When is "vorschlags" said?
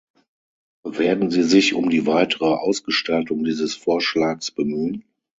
3.75-4.49